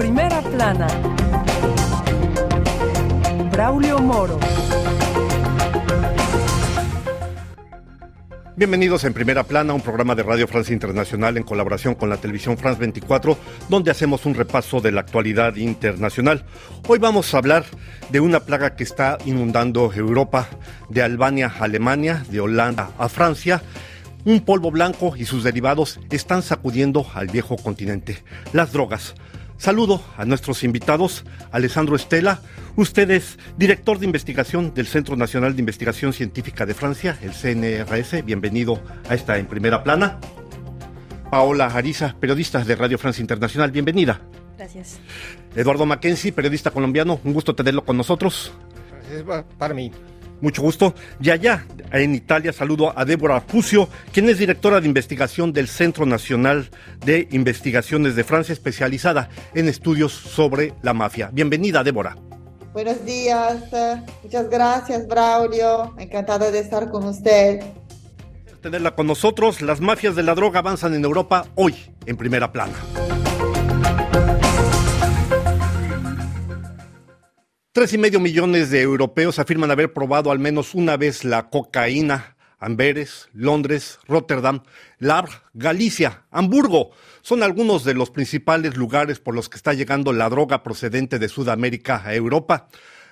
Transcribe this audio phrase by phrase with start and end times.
[0.00, 0.86] primera plana,
[3.52, 4.40] Braulio Moro.
[8.56, 12.56] Bienvenidos en Primera Plana, un programa de Radio Francia Internacional en colaboración con la televisión
[12.56, 13.36] France 24,
[13.68, 16.46] donde hacemos un repaso de la actualidad internacional.
[16.88, 17.66] Hoy vamos a hablar
[18.08, 20.48] de una plaga que está inundando Europa,
[20.88, 23.60] de Albania a Alemania, de Holanda a Francia.
[24.24, 28.24] Un polvo blanco y sus derivados están sacudiendo al viejo continente.
[28.54, 29.14] Las drogas.
[29.60, 32.40] Saludo a nuestros invitados, Alessandro Estela,
[32.76, 38.24] usted es director de investigación del Centro Nacional de Investigación Científica de Francia, el CNRS,
[38.24, 40.18] bienvenido a esta en primera plana.
[41.30, 44.22] Paola Ariza, periodista de Radio Francia Internacional, bienvenida.
[44.56, 44.98] Gracias.
[45.54, 48.52] Eduardo Mackenzie, periodista colombiano, un gusto tenerlo con nosotros.
[49.10, 49.92] Gracias para mí.
[50.40, 50.94] Mucho gusto.
[51.20, 56.06] Y allá, en Italia, saludo a Débora Pucio, quien es directora de investigación del Centro
[56.06, 56.70] Nacional
[57.04, 61.30] de Investigaciones de Francia, especializada en estudios sobre la mafia.
[61.32, 62.16] Bienvenida, Débora.
[62.72, 63.64] Buenos días.
[64.22, 65.94] Muchas gracias, Braulio.
[65.98, 67.60] Encantada de estar con usted.
[68.62, 69.62] Tenerla con nosotros.
[69.62, 71.74] Las mafias de la droga avanzan en Europa hoy,
[72.06, 72.74] en primera plana.
[77.80, 82.36] Tres y medio millones de europeos afirman haber probado al menos una vez la cocaína.
[82.58, 84.64] Amberes, Londres, Rotterdam,
[84.98, 86.90] Lar, Galicia, Hamburgo
[87.22, 91.30] son algunos de los principales lugares por los que está llegando la droga procedente de
[91.30, 92.68] Sudamérica a Europa.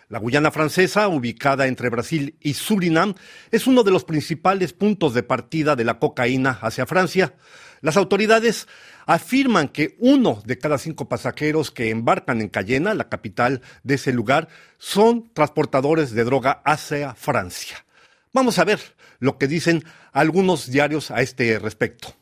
[0.09, 3.15] La Guyana francesa, ubicada entre Brasil y Surinam,
[3.51, 7.35] es uno de los principales puntos de partida de la cocaína hacia Francia.
[7.83, 8.69] Las autoridades
[9.05, 14.15] afirman que uno de cada cinco pasajeros que embarcan en Cayena, la capital de ese
[14.15, 14.49] lugar,
[14.79, 17.85] son transportadores de droga hacia Francia.
[18.33, 18.81] Vamos a ver
[19.19, 22.15] lo que dicen algunos diarios a este respecto.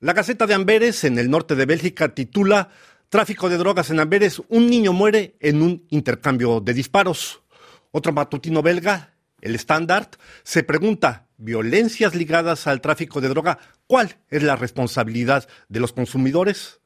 [0.00, 2.70] La Gaceta de Amberes, en el norte de Bélgica, titula
[3.12, 7.42] Tráfico de drogas en Amberes, un niño muere en un intercambio de disparos.
[7.90, 10.08] Otro matutino belga, el Standard,
[10.44, 16.80] se pregunta, ¿violencias ligadas al tráfico de droga ¿Cuál es la responsabilidad de los consumidores?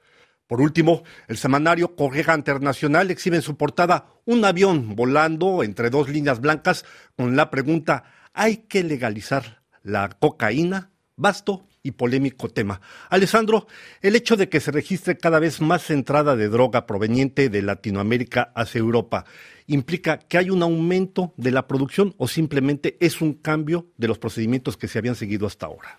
[0.49, 6.09] Por último, el semanario Correga Internacional exhibe en su portada un avión volando entre dos
[6.09, 6.85] líneas blancas
[7.17, 8.03] con la pregunta
[8.35, 10.91] ¿hay que legalizar la cocaína?
[11.15, 12.81] Vasto polémico tema.
[13.11, 13.67] Alessandro,
[14.03, 18.53] el hecho de que se registre cada vez más entrada de droga proveniente de Latinoamérica
[18.55, 19.25] hacia Europa
[19.67, 24.19] implica que hay un aumento de la producción o simplemente es un cambio de los
[24.19, 25.99] procedimientos que se habían seguido hasta ahora?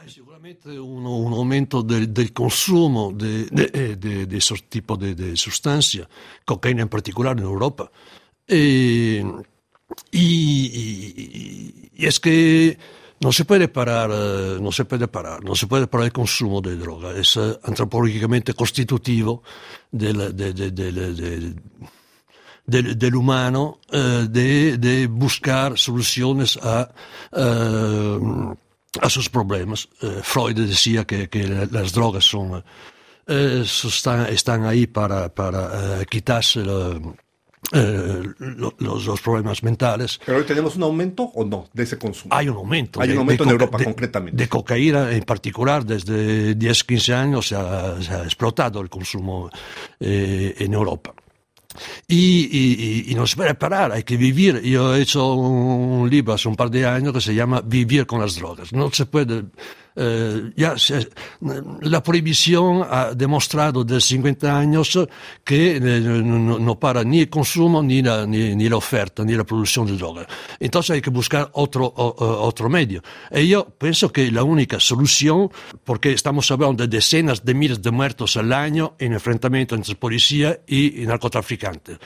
[0.00, 6.08] Hai sicuramente un, aumento del, consumo de, de, esos tipos de, sustancias,
[6.42, 7.92] cocaína en particular en Europa.
[8.48, 9.20] Y,
[10.10, 12.78] y, es que
[13.20, 16.76] no se puede parar, no se puede parar, no se puede parar el consumo de
[16.76, 19.42] droga, es antropológicamente constitutivo
[19.90, 21.54] del, de, del,
[22.98, 26.90] del, humano eh, de, de, buscar soluciones a
[27.32, 28.18] eh,
[29.00, 29.88] a sus problemas.
[30.22, 32.64] Freud decía que, que, las drogas son,
[33.26, 36.04] están, están, ahí para, para uh,
[37.72, 40.20] lo, los, los, problemas mentales.
[40.24, 42.34] ¿Pero hoy tenemos un aumento o no de ese consumo?
[42.34, 43.00] Hay un aumento.
[43.00, 44.42] Hay de, un aumento de, en Europa de, concretamente.
[44.42, 49.50] De cocaína en particular, desde 10, 15 años se ha, se ha explotado el consumo
[49.98, 51.14] eh, en Europa.
[52.08, 54.60] Y, y, y, no se puede parar, hay que vivir.
[54.62, 58.20] Yo he hecho un libro hace un par de años que se llama Vivir con
[58.20, 58.72] las drogas.
[58.72, 59.44] No se puede
[60.02, 61.10] eh, ya se,
[61.82, 64.98] la prohibición ha demostrado desde 50 años
[65.44, 69.34] que eh, no, no, para ni el consumo, ni la, ni, ni la, oferta, ni
[69.34, 70.26] la producción de droga.
[70.58, 73.02] Entonces hay que buscar otro, otro medio.
[73.30, 75.50] Y yo pienso que la única solución,
[75.84, 80.60] porque estamos hablando de decenas de miles de muertos al año en enfrentamiento entre policía
[80.66, 81.98] y narcotraficantes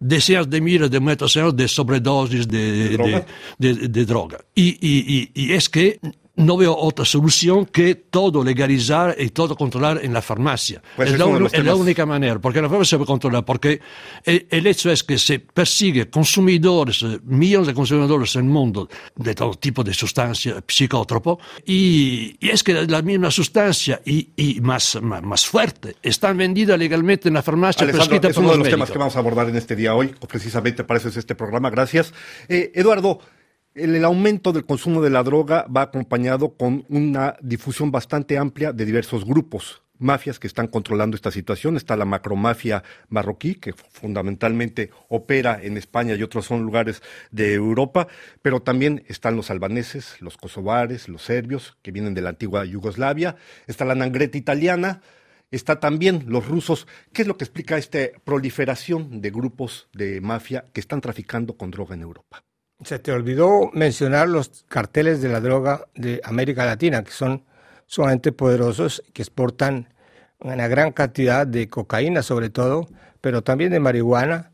[0.00, 3.26] decenas de miles de muertos al año de sobredosis de, de droga.
[3.58, 4.38] De, de, de droga.
[4.54, 5.98] Y, y, y, es que
[6.38, 10.80] no veo otra solución que todo legalizar y todo controlar en la farmacia.
[10.96, 13.80] Pues es, la, es es, la, única manera, porque la farmacia se puede controlar, porque
[14.24, 19.34] el, el, hecho es que se persigue consumidores, millones de consumidores en el mundo de
[19.34, 25.00] todo tipo de sustancias psicótropo, y, y es que la misma sustancia y, y más,
[25.02, 28.70] más, más, fuerte están vendidas legalmente en la farmacia Alejandro, es uno de los médicos.
[28.70, 31.70] temas que vamos a abordar en este día hoy, precisamente para eso es este programa.
[31.70, 32.12] Gracias.
[32.48, 33.20] Eh, Eduardo,
[33.78, 38.84] el, aumento del consumo de la droga va acompañado con una difusión bastante amplia de
[38.84, 41.76] diversos grupos, mafias que están controlando esta situación.
[41.76, 48.08] Está la macromafia marroquí, que fundamentalmente opera en España y otros son lugares de Europa,
[48.42, 53.36] pero también están los albaneses, los kosovares, los serbios, que vienen de la antigua Yugoslavia.
[53.66, 55.00] Está la nangreta italiana,
[55.50, 56.86] está también los rusos.
[57.12, 61.70] ¿Qué es lo que explica esta proliferación de grupos de mafia que están traficando con
[61.70, 62.47] droga en Europa?
[62.82, 67.44] Se te olvidó mencionar los carteles de la droga de América Latina, que son
[67.86, 69.88] sumamente poderosos, que exportan
[70.40, 72.88] una gran cantidad de cocaína sobre todo,
[73.20, 74.52] pero también de marihuana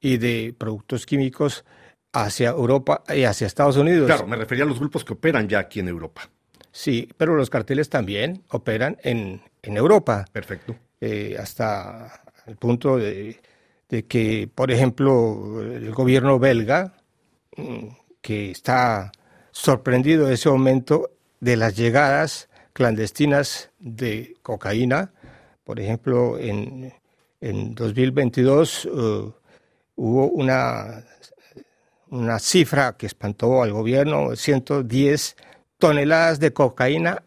[0.00, 1.64] y de productos químicos
[2.12, 4.06] hacia Europa y hacia Estados Unidos.
[4.06, 6.30] Claro, me refería a los grupos que operan ya aquí en Europa.
[6.70, 10.24] Sí, pero los carteles también operan en, en Europa.
[10.30, 10.76] Perfecto.
[11.00, 13.40] Eh, hasta el punto de,
[13.88, 16.94] de, que, por ejemplo, el gobierno belga,
[18.20, 19.12] que está
[19.50, 21.10] sorprendido en ese momento
[21.40, 25.12] de las llegadas clandestinas de cocaína,
[25.64, 26.92] por ejemplo, en,
[27.40, 29.32] en 2022 uh,
[29.96, 31.04] hubo una,
[32.10, 35.36] una cifra que espantó al gobierno, 110
[35.78, 37.22] toneladas de cocaína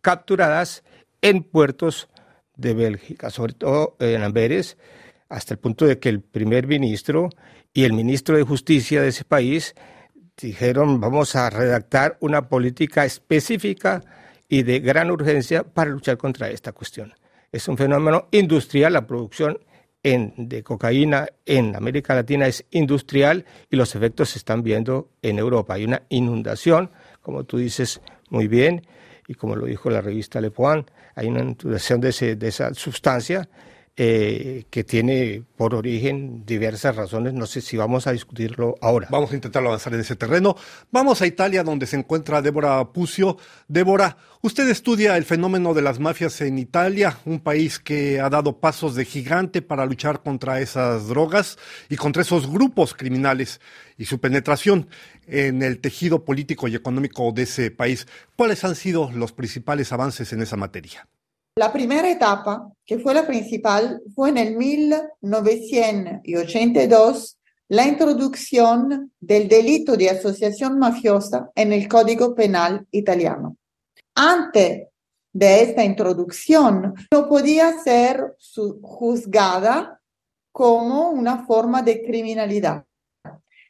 [0.00, 0.84] capturadas
[1.22, 2.08] en puertos
[2.56, 4.76] de Bélgica, sobre todo en Amberes,
[5.28, 7.30] hasta el punto de que el primer ministro
[7.74, 9.74] y el ministro de Justicia de ese país
[10.40, 14.02] dijeron vamos a redactar una política específica
[14.48, 17.12] y de gran urgencia para luchar contra esta cuestión.
[17.52, 19.58] Es un fenómeno industrial, la producción
[20.02, 25.74] de cocaína en América Latina es industrial y los efectos se están viendo en Europa.
[25.74, 26.90] Hay una inundación
[27.24, 28.86] como tú dices muy bien,
[29.26, 33.48] y como lo dijo la revista Le Point, hay una introducción de, de esa sustancia
[33.96, 37.32] eh, que tiene por origen diversas razones.
[37.32, 39.06] No sé si vamos a discutirlo ahora.
[39.08, 40.56] Vamos a intentarlo avanzar en ese terreno.
[40.90, 43.36] Vamos a Italia, donde se encuentra Débora Pucio.
[43.68, 48.58] Débora, usted estudia el fenómeno de las mafias en Italia, un país que ha dado
[48.58, 51.56] pasos de gigante para luchar contra esas drogas
[51.88, 53.60] y contra esos grupos criminales
[53.96, 54.88] y su penetración
[55.28, 58.08] en el tejido político y económico de ese país.
[58.34, 61.06] ¿Cuáles han sido los principales avances en esa materia?
[61.56, 69.96] La primera etapa, que fue la principal, fue en el 1982 la introducción del delito
[69.96, 73.56] de asociación mafiosa en el Código Penal italiano.
[74.16, 74.88] Antes
[75.32, 78.34] de esta introducción, no podía ser
[78.82, 80.00] juzgada
[80.50, 82.84] como una forma de criminalidad.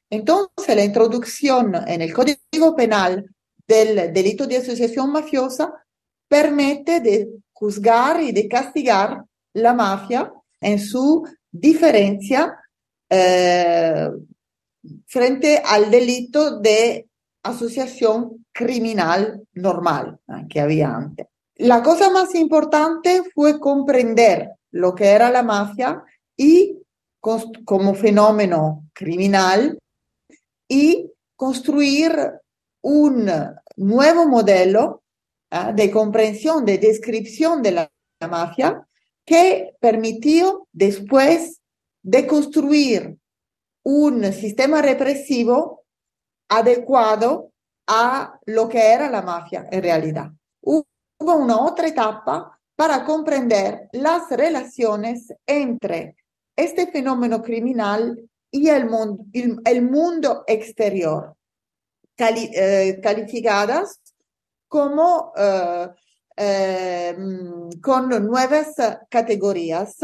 [0.09, 3.29] Entonces, la introducción en el Código Penal
[3.69, 5.85] del delito de asociación mafiosa
[6.29, 9.25] permite de juzgar y de castigar
[9.55, 10.31] la mafia
[10.61, 12.59] en su diferencia
[13.09, 14.11] eh,
[15.07, 17.09] frente al delito de
[17.43, 21.27] asociación criminal normal eh, que había antes.
[21.57, 26.03] La cosa más importante fue comprender lo que era la mafia
[26.37, 26.79] y
[27.21, 29.79] como fenómeno criminal
[30.69, 32.13] y construir
[32.83, 33.31] un
[33.77, 35.04] nuevo modelo
[35.55, 35.73] ¿ah?
[35.73, 37.91] de comprensión, de descripción de la,
[38.27, 38.87] mafia
[39.27, 41.61] que permitió después
[42.03, 43.19] de construir
[43.83, 45.85] un sistema represivo
[46.49, 47.53] adecuado
[47.87, 50.31] a lo que era la mafia en realidad.
[50.63, 56.17] Hubo una otra etapa para comprender las relaciones entre
[56.57, 58.19] este fenómeno criminal
[58.51, 59.27] y el mundo,
[59.65, 61.37] el, mundo exterior,
[62.17, 64.01] eh, calificadas
[64.75, 65.89] como eh,
[66.37, 67.17] eh,
[67.81, 68.75] con nuevas
[69.09, 69.99] categorías.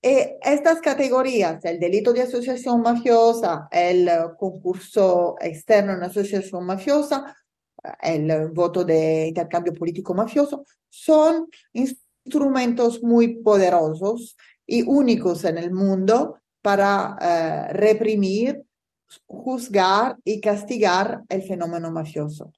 [0.00, 7.36] Y estas categorías, el delito de asociación mafiosa, el concurso externo en asociación mafiosa,
[8.00, 16.38] el voto de intercambio político mafioso, son instrumentos muy poderosos y únicos en el mundo
[16.62, 18.64] para eh, reprimir,
[19.26, 22.52] juzgar y castigar el fenómeno mafioso.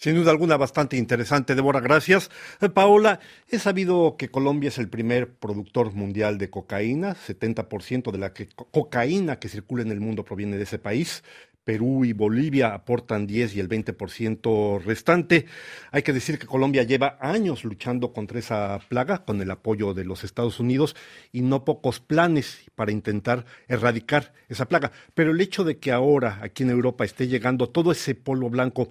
[0.00, 2.30] Sin duda alguna, bastante interesante, Débora, gracias.
[2.62, 8.16] Eh, Paola, he sabido que Colombia es el primer productor mundial de cocaína, 70% de
[8.16, 8.32] la
[8.70, 11.22] cocaína que circula en el mundo proviene de ese país.
[11.64, 15.44] Perú y Bolivia aportan 10 y el 20% restante.
[15.90, 20.06] Hay que decir que Colombia lleva años luchando contra esa plaga con el apoyo de
[20.06, 20.96] los Estados Unidos
[21.30, 24.92] y no pocos planes para intentar erradicar esa plaga.
[25.12, 28.88] Pero el hecho de que ahora aquí en Europa esté llegando todo ese polvo blanco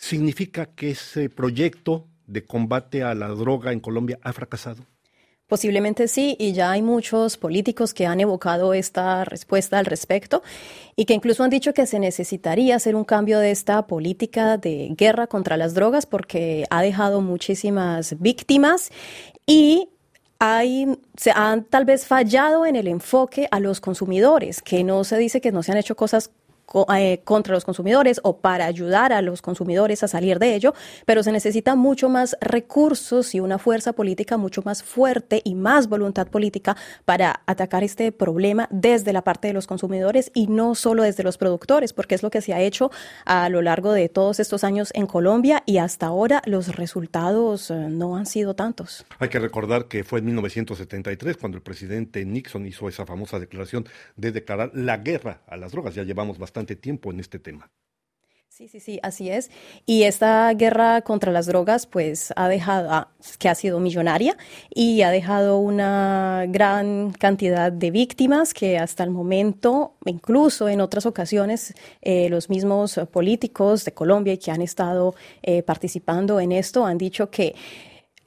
[0.00, 4.86] significa que ese proyecto de combate a la droga en Colombia ha fracasado.
[5.46, 10.42] Posiblemente sí, y ya hay muchos políticos que han evocado esta respuesta al respecto
[10.96, 14.94] y que incluso han dicho que se necesitaría hacer un cambio de esta política de
[14.96, 18.90] guerra contra las drogas porque ha dejado muchísimas víctimas
[19.44, 19.88] y
[20.38, 25.18] hay, se han tal vez fallado en el enfoque a los consumidores, que no se
[25.18, 26.30] dice que no se han hecho cosas
[26.94, 30.74] eh, contra los consumidores o para ayudar a los consumidores a salir de ello,
[31.04, 35.88] pero se necesita mucho más recursos y una fuerza política mucho más fuerte y más
[35.88, 41.02] voluntad política para atacar este problema desde la parte de los consumidores y no solo
[41.02, 42.90] desde los productores, porque es lo que se ha hecho
[43.24, 47.74] a lo largo de todos estos años en Colombia y hasta ahora los resultados eh,
[47.74, 49.04] no han sido tantos.
[49.18, 53.86] Hay que recordar que fue en 1973 cuando el presidente Nixon hizo esa famosa declaración
[54.16, 55.94] de declarar la guerra a las drogas.
[55.94, 57.70] Ya llevamos bastante tiempo en este tema.
[58.60, 59.50] Sí, sí, sí, así es.
[59.86, 64.36] Y esta guerra contra las drogas, pues, ha dejado, ah, que ha sido millonaria
[64.68, 71.06] y ha dejado una gran cantidad de víctimas que hasta el momento, incluso en otras
[71.06, 76.98] ocasiones, eh, los mismos políticos de Colombia que han estado eh, participando en esto han
[76.98, 77.54] dicho que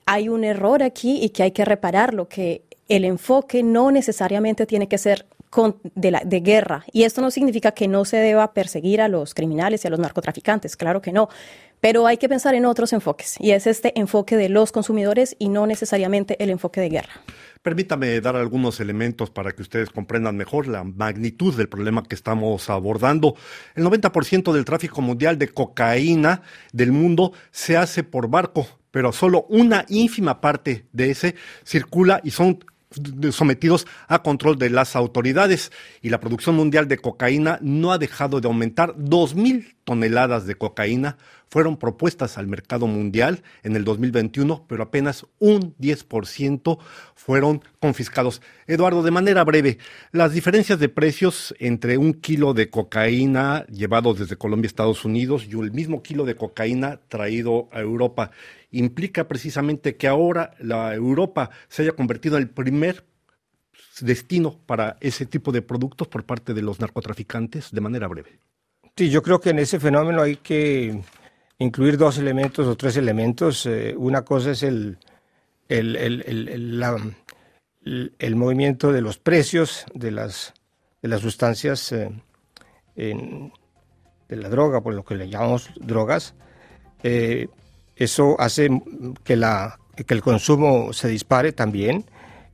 [0.08, 4.88] hay un error aquí y que hay que repararlo, que el enfoque no necesariamente tiene
[4.88, 5.28] que ser
[5.96, 6.86] de, de guerra.
[6.92, 10.00] Y esto no significa que no se deba perseguir a los criminales y a los
[10.00, 11.30] narcotraficantes, claro que no.
[11.84, 15.50] Pero hay que pensar en otros enfoques, y es este enfoque de los consumidores y
[15.50, 17.12] no necesariamente el enfoque de guerra.
[17.62, 22.70] Permítame dar algunos elementos para que ustedes comprendan mejor la magnitud del problema que estamos
[22.70, 23.36] abordando.
[23.76, 26.42] El 90% del tráfico mundial de cocaína
[26.72, 32.32] del mundo se hace por barco, pero solo una ínfima parte de ese circula y
[32.32, 32.60] son
[33.32, 35.72] sometidos a control de las autoridades
[36.02, 38.94] y la producción mundial de cocaína no ha dejado de aumentar.
[38.98, 41.18] Dos mil toneladas de cocaína
[41.50, 46.80] fueron propuestas al mercado mundial en el 2021, pero apenas un 10%
[47.16, 48.42] fueron confiscados.
[48.66, 49.78] Eduardo, de manera breve,
[50.12, 55.46] las diferencias de precios entre un kilo de cocaína llevado desde Colombia a Estados Unidos
[55.48, 58.32] y el mismo kilo de cocaína traído a Europa
[58.72, 63.06] implica precisamente que ahora la Europa se haya convertido en el primer
[64.02, 68.40] destino para ese tipo de productos por parte de los narcotraficantes de manera breve.
[68.96, 71.02] Sí, yo creo que en ese fenómeno hay que
[71.58, 73.66] incluir dos elementos o tres elementos.
[73.66, 75.00] Eh, una cosa es el,
[75.68, 76.86] el, el,
[78.20, 80.54] el, movimiento de los precios de las,
[81.02, 82.12] de las sustancias eh,
[82.96, 86.36] de la droga, por lo que le llamamos drogas.
[87.02, 87.48] Eh,
[87.96, 88.70] eso hace
[89.24, 92.06] que, la, que el consumo se dispare también.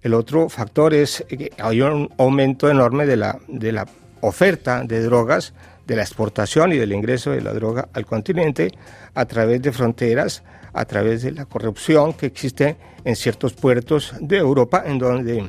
[0.02, 3.86] El otro factor es que hay un aumento enorme de la, de la
[4.22, 5.54] oferta de drogas
[5.90, 8.72] de la exportación y del ingreso de la droga al continente
[9.16, 14.38] a través de fronteras, a través de la corrupción que existe en ciertos puertos de
[14.38, 15.44] Europa, en donde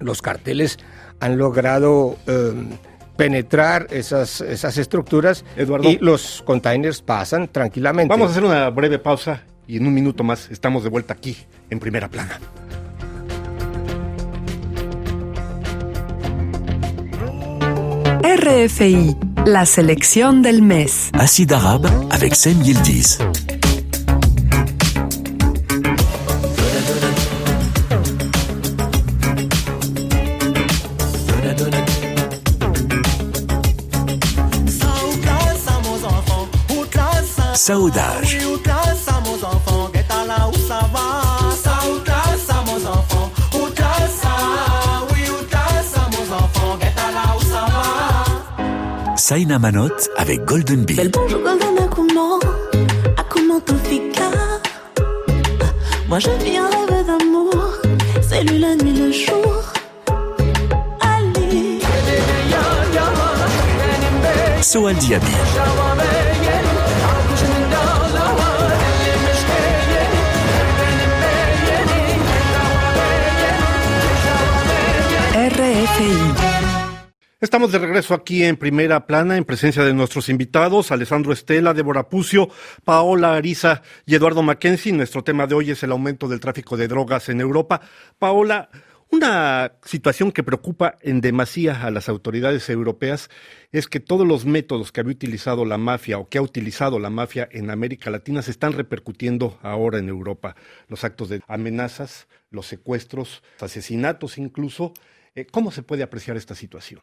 [0.00, 0.78] los carteles
[1.20, 2.70] han logrado em,
[3.16, 5.44] penetrar esas, esas estructuras
[5.82, 8.08] y los containers pasan tranquilamente.
[8.08, 11.36] Vamos a hacer una breve pausa y en un minuto más estamos de vuelta aquí
[11.68, 12.40] en primera plana.
[18.36, 21.10] RFI, la selección del mes.
[21.12, 23.18] Acide arabe avec Sem Yildiz.
[37.54, 38.38] Saudage.
[49.26, 49.88] Saina Manot
[50.18, 51.00] avec Golden Bee.
[51.10, 52.38] Bonjour Golden, comment,
[53.30, 53.74] comment tout
[56.10, 57.72] Moi je vis un rêve d'amour,
[58.20, 59.72] c'est lui la nuit, le jour.
[61.00, 61.80] Allez.
[64.60, 65.26] Soal Diaby.
[75.34, 76.43] RFI.
[77.44, 82.08] Estamos de regreso aquí en primera plana en presencia de nuestros invitados, Alessandro Estela, Débora
[82.08, 82.48] Pucio,
[82.84, 84.94] Paola Ariza y Eduardo Mackenzie.
[84.94, 87.82] Nuestro tema de hoy es el aumento del tráfico de drogas en Europa.
[88.18, 88.70] Paola,
[89.10, 93.28] una situación que preocupa en demasía a las autoridades europeas
[93.72, 97.10] es que todos los métodos que había utilizado la mafia o que ha utilizado la
[97.10, 100.56] mafia en América Latina se están repercutiendo ahora en Europa.
[100.88, 104.94] Los actos de amenazas, los secuestros, asesinatos incluso.
[105.34, 107.02] Eh, ¿Cómo se puede apreciar esta situación?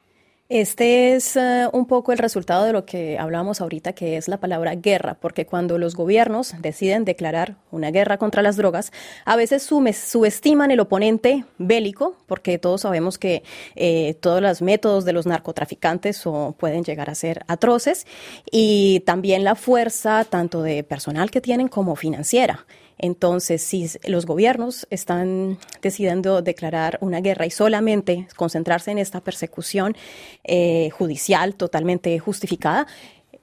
[0.53, 4.41] Este es eh, un poco el resultado de lo que hablamos ahorita, que es la
[4.41, 8.91] palabra guerra, porque cuando los gobiernos deciden declarar una guerra contra las drogas,
[9.23, 13.43] a veces subestiman el oponente bélico, porque todos sabemos que
[13.77, 16.21] eh, todos los métodos de los narcotraficantes
[16.57, 18.05] pueden llegar a ser atroces,
[18.51, 22.65] y también la fuerza tanto de personal que tienen como financiera.
[23.01, 29.97] Entonces, si los gobiernos están decidiendo declarar una guerra y solamente concentrarse en esta persecución
[30.43, 32.85] eh, judicial totalmente justificada,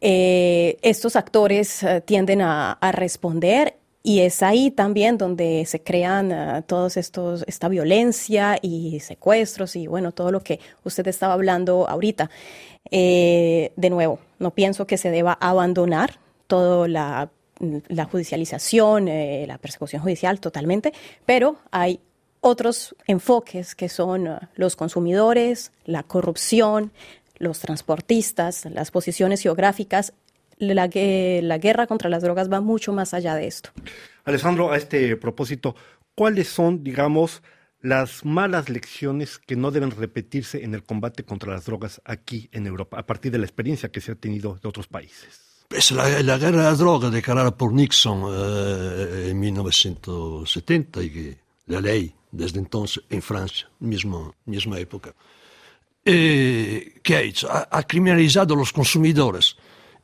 [0.01, 3.75] eh, estos actores eh, tienden a, responder
[4.05, 9.89] y es ahí también donde se crean uh, todos estos, esta violencia y secuestros y
[9.89, 12.31] bueno, todo lo que usted estaba hablando ahorita.
[12.91, 17.31] De nuevo, no pienso que se deba abandonar toda la,
[17.89, 20.93] la judicialización, eh, la persecución judicial totalmente,
[21.27, 22.01] pero hay
[22.41, 26.93] otros enfoques que son uh, los consumidores, la corrupción,
[27.39, 30.13] los transportistas, las posiciones geográficas
[30.59, 30.91] la,
[31.43, 33.71] la guerra contra las drogas va mucho más allá de esto.
[34.25, 35.75] Alessandro, a este propósito,
[36.15, 37.43] ¿cuáles son, digamos,
[37.81, 42.67] las malas lecciones que no deben repetirse en el combate contra las drogas aquí en
[42.67, 45.48] Europa, a partir de la experiencia que se ha tenido de otros países?
[45.69, 51.39] Pues la, la guerra de las drogas declarada por Nixon eh, en 1970 y que
[51.67, 55.15] la ley desde entonces en Francia, mismo, misma época.
[56.05, 57.35] Eh, ¿Qué
[57.71, 59.57] ha criminalizado a los consumidores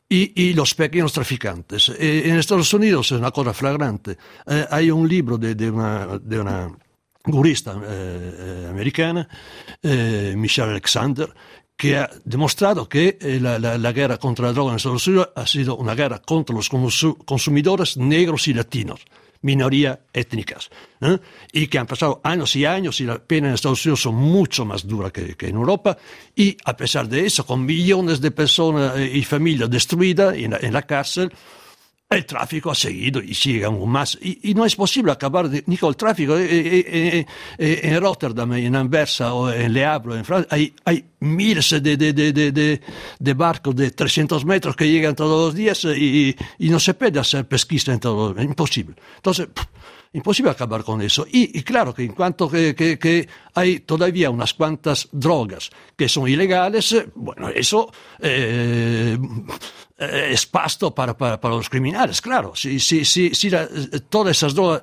[0.08, 1.88] y, y, los pequeños traficantes.
[1.88, 4.18] Eh, en Estados Unidos es una cosa flagrante.
[4.46, 6.70] Eh, hay un libro de, una, de una,
[7.24, 9.26] jurista eh, americana,
[9.82, 11.32] Michelle Alexander,
[11.76, 15.46] que ha demostrado que la, la, la, guerra contra la droga en Estados Unidos ha
[15.46, 19.00] sido una guerra contra los consumidores negros y latinos
[19.44, 20.70] minorías étnicas,
[21.02, 21.18] ¿eh?
[21.52, 24.64] y que han pasado años y años y la pena en Estados Unidos son mucho
[24.64, 25.98] más dura que, que en Europa,
[26.34, 30.72] y a pesar de eso, con millones de personas y familias destruidas en la, en
[30.72, 31.30] la cárcel,
[32.16, 34.18] el tráfico ha seguido y sigue aún más.
[34.20, 36.36] Y, no es posible acabar de, ni con el tráfico.
[36.38, 37.26] Eh, eh,
[37.58, 42.12] eh, en Rotterdam, en Anversa o en Le Havre, en Francia, hay, miles de, de,
[42.12, 42.80] de,
[43.18, 47.46] de, barcos de 300 metros que llegan todos los días y, no se puede hacer
[47.46, 48.36] pesquista en todo.
[48.36, 48.96] Es imposible.
[49.16, 49.48] Entonces,
[50.12, 51.26] imposible acabar con eso.
[51.30, 56.08] Y, y claro que en cuanto que, que, que, hay todavía unas cuantas drogas que
[56.08, 57.90] son ilegales, bueno, eso
[59.98, 62.54] eh, es pasto para, para, para, los criminales, claro.
[62.54, 63.68] Si, si, si, la,
[64.08, 64.82] todas esas drogas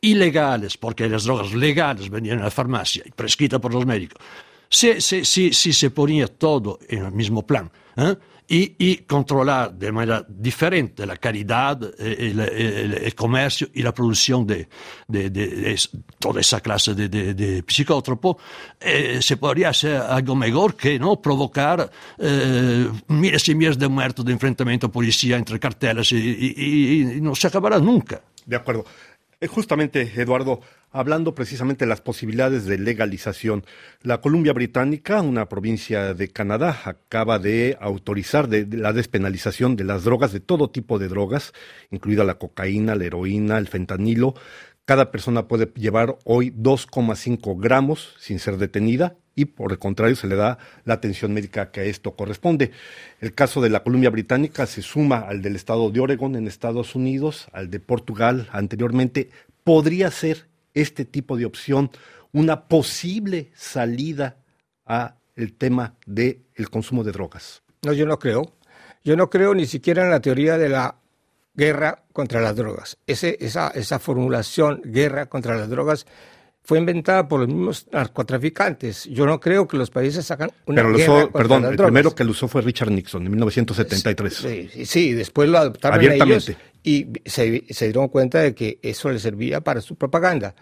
[0.00, 4.22] ilegales, porque las drogas legales venían a la farmacia prescritas por los médicos,
[4.68, 8.16] si se ponía todo en el mismo plan, ¿eh?
[8.54, 14.68] Y, controlar de manera diferente la calidad, el, el, el comercio y la producción de,
[16.18, 18.38] toda esa clase de, psicótropo,
[18.78, 24.24] eh, se podría hacer algo mejor que no provocar eh, miles y miles de muertos
[24.24, 28.20] de enfrentamiento policía entre carteles y, y, no se acabará nunca.
[28.44, 28.84] De acuerdo.
[29.40, 30.60] Eh, justamente, Eduardo,
[30.92, 33.64] hablando precisamente de las posibilidades de legalización,
[34.02, 40.32] la Columbia Británica, una provincia de Canadá, acaba de autorizar la despenalización de las drogas,
[40.32, 41.52] de todo tipo de drogas,
[41.90, 44.34] incluida la cocaína, la heroína, el fentanilo.
[44.84, 50.26] Cada persona puede llevar hoy 2,5 gramos sin ser detenida y por el contrario se
[50.26, 52.70] le da la atención médica que a esto corresponde.
[53.20, 56.94] El caso de la Columbia Británica se suma al del estado de Oregon en Estados
[56.94, 59.30] Unidos, al de Portugal anteriormente.
[59.64, 61.90] ¿Podría ser este tipo de opción
[62.32, 64.36] una posible salida
[64.86, 67.62] a el tema del el consumo de drogas?
[67.82, 68.54] No, yo no creo.
[69.04, 70.96] Yo no creo ni siquiera en la teoría de la
[71.54, 72.98] guerra contra las drogas.
[73.06, 76.06] Esa, esa formulación, guerra contra las drogas,
[76.64, 79.04] fue inventada por los mismos narcotraficantes.
[79.06, 82.24] Yo no creo que los países sacan una Pero guerra usó, perdón, el primero que
[82.24, 84.34] lo usó fue Richard Nixon en 1973.
[84.34, 89.10] Sí, sí, sí después lo adoptaron ellos y se, se, dieron cuenta de que eso
[89.10, 90.54] les servía para su propaganda,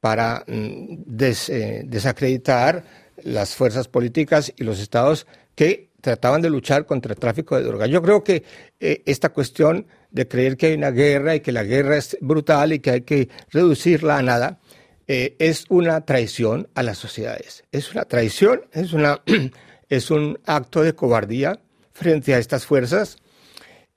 [0.00, 2.84] para mm, des, eh, desacreditar
[3.22, 7.88] las fuerzas políticas y los estados que trataban de luchar contra el tráfico de drogas.
[7.88, 8.44] Yo creo que
[8.78, 12.72] eh, esta cuestión de creer que hay una guerra y que la guerra es brutal
[12.72, 14.60] y que hay que reducirla a nada,
[15.06, 17.64] eh, es una traición a las sociedades.
[17.72, 19.20] Es una traición, es, una,
[19.88, 21.60] es un acto de cobardía
[21.92, 23.18] frente a estas fuerzas,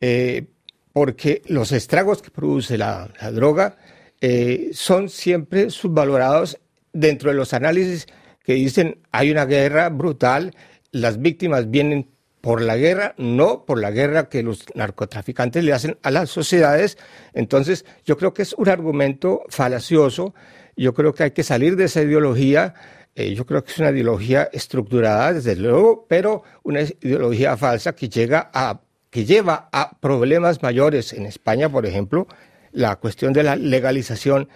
[0.01, 0.47] eh,
[0.91, 3.77] porque los estragos que produce la, droga
[4.19, 6.59] eh, son siempre subvalorados
[6.91, 8.07] dentro de los análisis
[8.43, 10.55] que dicen hay una guerra brutal,
[10.91, 12.09] las víctimas vienen
[12.41, 16.97] por la guerra, no por la guerra que los narcotraficantes le hacen a las sociedades.
[17.33, 20.33] Entonces, yo creo que es un argumento falacioso
[20.77, 22.73] yo creo que hay que salir de esa ideología.
[23.15, 28.07] Eh, yo creo que es una ideología estructurada, desde luego, pero una ideología falsa que
[28.09, 31.13] llega a que lleva a problemas mayores.
[31.13, 32.27] En España, por ejemplo,
[32.71, 34.49] la cuestión de la legalización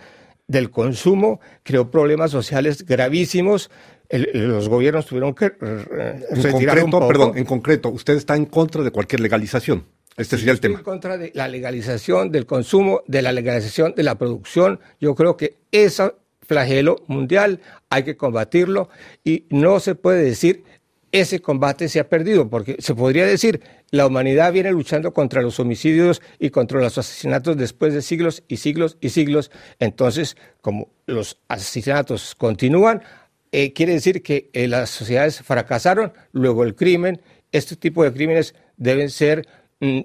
[0.47, 3.71] del consumo creó problemas sociales gravísimos.
[4.09, 7.07] El, los gobiernos tuvieron que en retirar concreto, un poco.
[7.07, 9.85] Perdón, en concreto, usted está en contra de cualquier legalización.
[10.17, 10.79] Este sería el Estoy tema.
[10.79, 14.79] en contra de la legalización del consumo, de la legalización de la producción.
[14.99, 18.89] Yo creo que ese flagelo mundial hay que combatirlo
[19.23, 20.63] y no se puede decir
[21.11, 25.59] ese combate se ha perdido, porque se podría decir la humanidad viene luchando contra los
[25.59, 29.51] homicidios y contra los asesinatos después de siglos y siglos y siglos.
[29.79, 33.03] Entonces, como los asesinatos continúan,
[33.51, 37.21] eh, quiere decir que eh, las sociedades fracasaron, luego el crimen,
[37.51, 39.45] este tipo de crímenes deben ser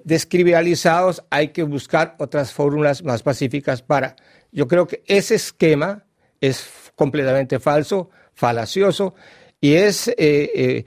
[0.05, 4.17] descriminalizados, hay que buscar otras fórmulas más pacíficas para...
[4.51, 6.05] Yo creo que ese esquema
[6.41, 9.15] es completamente falso, falacioso,
[9.61, 10.85] y es eh, eh,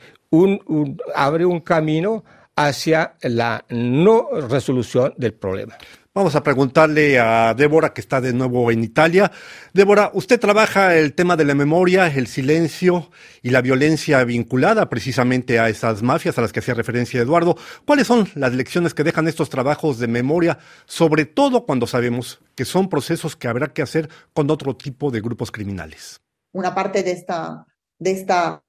[1.14, 2.24] abre un camino
[2.56, 5.78] hacia la no resolución del problema.
[6.20, 9.32] Vamos a preguntarle a Débora, que está de nuevo en Italia.
[9.74, 13.10] Débora, usted trabaja el tema de la memoria, el silencio
[13.42, 17.56] y la violencia vinculada precisamente a esas mafias a las que hacía referencia Eduardo.
[17.86, 22.66] ¿Cuáles son las lecciones que dejan estos trabajos de memoria, sobre todo cuando sabemos que
[22.66, 26.20] son procesos que habrá que hacer con otro tipo de grupos criminales?
[26.52, 27.66] Una parte de esta,
[27.98, 28.62] de esta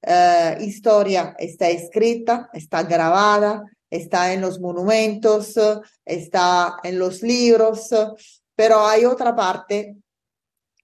[0.00, 5.54] eh, historia está escrita, está grabada, está en los monumentos,
[6.04, 7.90] está en los libros,
[8.54, 9.96] pero hay otra parte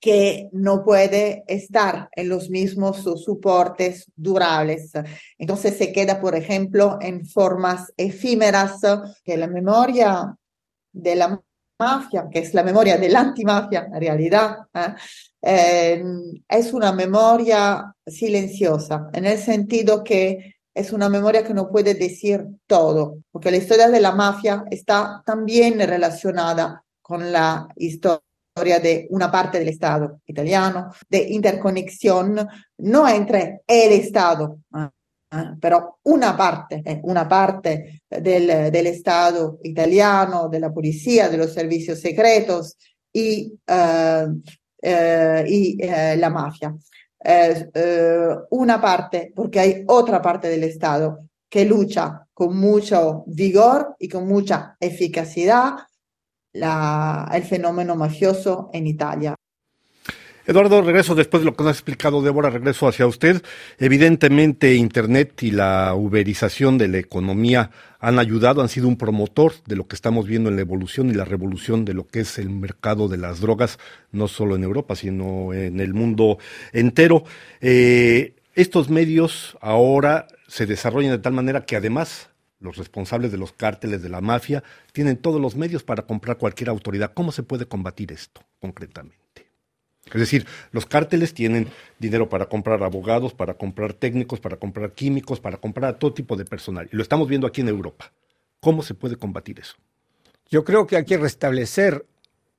[0.00, 4.92] que no puede estar en los mismos soportes durables.
[5.38, 8.80] Entonces se queda, por ejemplo, en formas efímeras,
[9.24, 10.36] que la memoria
[10.92, 11.40] de la
[11.78, 14.94] mafia, que es la memoria de la antimafia en realidad, ¿eh?
[15.48, 16.02] Eh,
[16.48, 22.46] es una memoria silenciosa, en el sentido que es una memoria que no puede decir
[22.66, 29.30] todo, porque la historia de la mafia está también relacionada con la historia de una
[29.30, 32.46] parte del Estado italiano, de interconexión,
[32.78, 34.88] no entre el Estado, ¿eh?
[35.30, 41.36] Ah, pero una parte, eh, una parte del, del Estado italiano, de la policía, de
[41.36, 42.76] los servicios secretos
[43.12, 44.26] y, eh,
[44.82, 46.76] eh, la mafia.
[47.24, 53.96] Eh, eh, una parte, porque hay otra parte del Estado que lucha con mucho vigor
[53.98, 55.76] y con mucha eficacidad
[56.52, 59.34] la, el fenómeno mafioso en Italia.
[60.48, 63.42] Eduardo, regreso después de lo que nos ha explicado Débora, regreso hacia usted.
[63.80, 69.74] Evidentemente, Internet y la uberización de la economía han ayudado, han sido un promotor de
[69.74, 72.50] lo que estamos viendo en la evolución y la revolución de lo que es el
[72.50, 73.80] mercado de las drogas,
[74.12, 76.38] no solo en Europa, sino en el mundo
[76.72, 77.24] entero.
[77.60, 82.30] Eh, estos medios ahora se desarrollan de tal manera que además
[82.60, 86.68] los responsables de los cárteles de la mafia tienen todos los medios para comprar cualquier
[86.68, 87.12] autoridad.
[87.14, 89.25] ¿Cómo se puede combatir esto concretamente?
[90.06, 95.40] Es decir, los cárteles tienen dinero para comprar abogados, para comprar técnicos, para comprar químicos,
[95.40, 96.88] para comprar todo tipo de personal.
[96.92, 98.12] Y lo estamos viendo aquí en Europa.
[98.60, 99.74] ¿Cómo se puede combatir eso?
[100.48, 102.06] Yo creo que hay que restablecer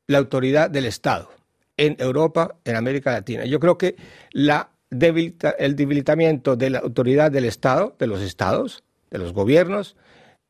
[0.08, 1.30] la autoridad del Estado
[1.78, 3.46] en Europa, en América Latina.
[3.46, 3.96] Yo creo que
[4.34, 9.96] el debilitamiento de la autoridad del Estado, de los estados, de los gobiernos,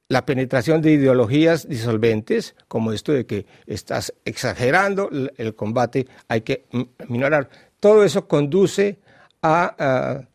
[0.09, 6.65] la penetración de ideologías disolventes, como esto de que estás exagerando el, combate, hay que
[7.07, 7.49] minorar.
[7.79, 8.99] Todo eso conduce
[9.41, 10.25] a,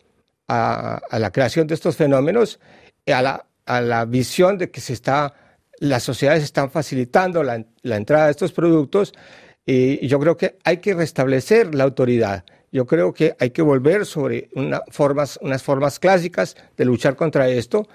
[0.49, 2.61] la creación de estos fenómenos,
[3.07, 5.35] a la, a la visión de que se está,
[5.79, 9.15] las sociedades están facilitando la, entrada de estos productos
[9.65, 12.45] y yo creo que hay que restablecer la autoridad.
[12.73, 14.81] Yo creo que hay que volver sobre unas
[15.63, 17.87] formas clásicas de luchar contra esto.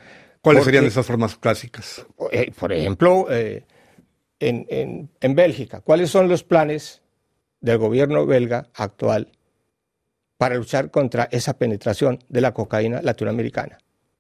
[0.48, 2.06] ¿Cuáles porque, serían esas formas clásicas?
[2.32, 3.66] Eh, por ejemplo, eh,
[4.40, 7.02] en, en, en, Bélgica, ¿cuáles son los planes
[7.60, 9.32] del gobierno belga actual
[10.38, 13.78] para luchar contra esa penetración de la cocaína latinoamericana?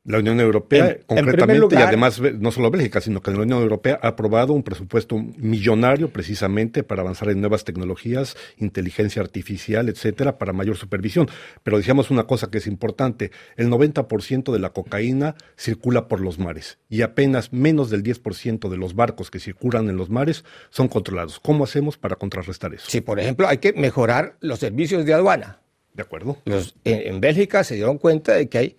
[0.08, 3.42] La Unión Europea, en, concretamente, en lugar, y además no solo Bélgica, sino que la
[3.42, 9.90] Unión Europea ha aprobado un presupuesto millonario precisamente para avanzar en nuevas tecnologías, inteligencia artificial,
[9.90, 11.28] etcétera, para mayor supervisión.
[11.62, 16.40] Pero decíamos una cosa que es importante, el 90% de la cocaína circula por los
[16.40, 20.88] mares y apenas menos del 10% de los barcos que circulan en los mares son
[20.88, 21.42] controlados.
[21.42, 22.86] ¿Cómo hacemos para contrarrestar eso?
[22.88, 25.60] Sí, por ejemplo, hay que mejorar los servicios de aduana.
[25.94, 26.38] De acuerdo.
[26.46, 28.78] Los, en, en Bélgica se dieron cuenta de que hay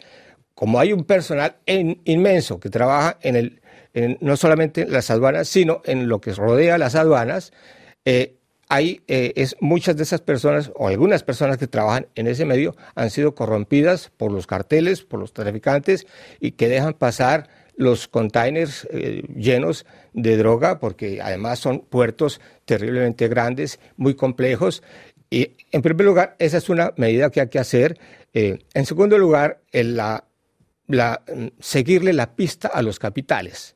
[0.59, 3.61] como hay un personal en, inmenso que trabaja en el,
[4.21, 7.53] no solamente en las aduanas, sino en lo que rodea las aduanas,
[8.05, 8.35] eh,
[8.69, 12.75] hay, eh, es, muchas de esas personas, o algunas personas que trabajan en ese medio,
[12.97, 16.09] han sido corrompidas por los carteles, por los traficantes,
[16.41, 23.29] y que dejan pasar los containers eh, llenos de droga, porque además son puertos terriblemente
[23.29, 24.83] grandes, muy complejos.
[25.31, 27.97] Y en primer lugar, esa es una medida que hay que hacer.
[28.33, 30.25] en segundo lugar, en la
[30.89, 31.23] la,
[31.61, 33.75] seguirle la pista a los capitales.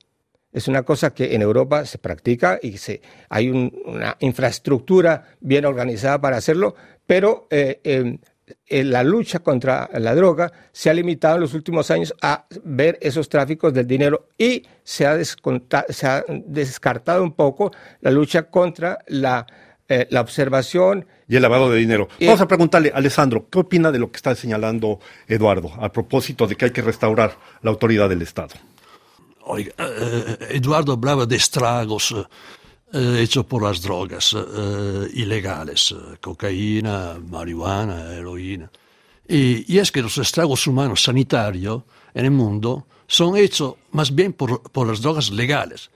[0.53, 6.21] es una cosa que en Europa se practica y se, hay una infraestructura bien organizada
[6.21, 6.75] para hacerlo,
[7.07, 8.19] pero eh, em,
[8.69, 13.29] la lucha contra la droga se ha limitado en los últimos años a ver esos
[13.29, 19.47] tráficos del dinero y se ha, se ha descartado un poco la lucha contra la,
[19.89, 21.07] eh, la observación.
[21.33, 22.11] Y el lavado de dinero.
[22.21, 26.57] Vamos a preguntarle, Alessandro, ¿qué opina de lo que está señalando Eduardo a propósito de
[26.57, 28.53] que hay que restaurar la autoridad del Estado?
[29.47, 32.15] Oiga, eh, Eduardo hablaba de estragos
[32.93, 38.71] eh, hechos por las drogas eh, ilegales, cocaína, marihuana, heroína.
[39.27, 44.35] Y, y, es que los estragos humanos sanitarios en el mundo son hechos más bien
[44.35, 45.91] por, por las drogas legales.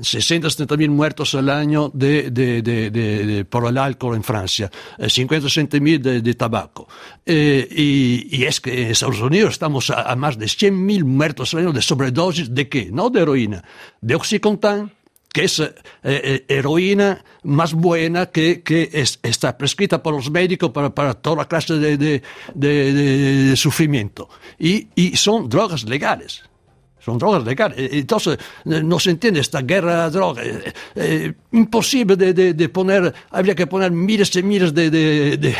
[0.00, 4.70] 60, 70 mil muertos al año de, por el alcohol en Francia,
[5.06, 6.88] 50, 60 mil de, tabaco.
[7.26, 11.60] Eh, y, es que en Estados Unidos estamos a, más de 100 mil muertos al
[11.60, 12.90] año de sobredosis de qué?
[12.90, 13.64] No de heroína,
[14.00, 14.90] de Oxycontin,
[15.30, 20.70] que es eh, eh, heroína más buena que, que es, está prescrita por los médicos
[20.70, 22.22] para, para toda clase de, de,
[22.54, 24.28] de sufrimiento.
[24.58, 26.44] Y, y son drogas legales
[27.04, 27.78] son drogas legales.
[27.78, 30.46] Eh, entonces, eh, no se entiende esta guerra de drogas.
[30.94, 35.54] Eh, imposible de, de, de, poner, habría que poner miles y miles de,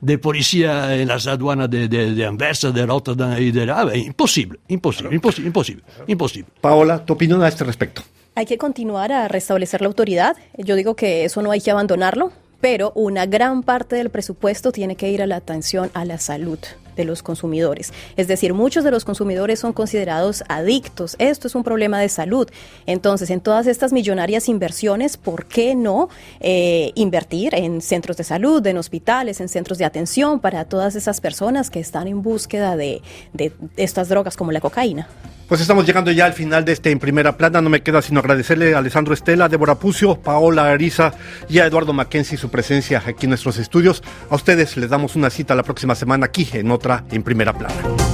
[0.00, 3.70] de policía en las aduanas de, de, Anversa, de Rotterdam y de...
[3.70, 6.50] Ah, imposible, imposible, imposible, imposible, imposible.
[6.60, 8.02] Paola, ¿tu opinión a este respecto?
[8.34, 10.36] Hay que continuar a restablecer la autoridad.
[10.56, 14.96] Yo digo que eso no hay que abandonarlo, pero una gran parte del presupuesto tiene
[14.96, 16.58] que ir a la atención a la salud
[16.98, 17.94] de los consumidores.
[18.16, 21.16] Es decir, muchos de los consumidores son considerados adictos.
[21.18, 22.50] Esto es un problema de salud.
[22.84, 28.66] Entonces, en todas estas millonarias inversiones, ¿por qué no eh, invertir en centros de salud,
[28.66, 33.00] en hospitales, en centros de atención para todas esas personas que están en búsqueda de,
[33.32, 35.08] de estas drogas como la cocaína?
[35.48, 37.62] Pues estamos llegando ya al final de este En Primera Plana.
[37.62, 41.14] No me queda sino agradecerle a Alessandro Estela, Débora Pucio, Paola Ariza
[41.48, 44.02] y a Eduardo Mackenzie su presencia aquí en nuestros estudios.
[44.28, 48.07] A ustedes les damos una cita la próxima semana aquí en otra En Primera Plana.